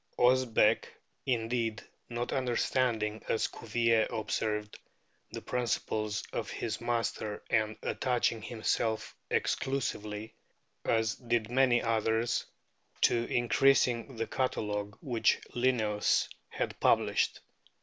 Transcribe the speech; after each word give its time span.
Osbeck, 0.17 0.87
indeed, 1.27 1.83
"not 2.09 2.33
understanding," 2.33 3.23
as 3.29 3.47
Cuvier 3.47 4.07
observed, 4.09 4.79
"the 5.31 5.43
principles 5.43 6.23
of 6.33 6.49
his 6.49 6.81
master, 6.81 7.43
and 7.51 7.77
attaching 7.83 8.41
himself 8.41 9.15
exclusively, 9.29 10.33
as 10.85 11.13
did 11.13 11.51
many 11.51 11.83
others, 11.83 12.47
to 13.01 13.25
increasing 13.31 14.15
the 14.15 14.25
catalogue 14.25 14.97
which 15.03 15.39
Linnaeus 15.53 16.27
had 16.49 16.79
published 16.79 17.41